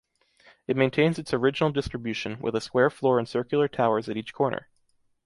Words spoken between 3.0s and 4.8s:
and circular towers at each corner.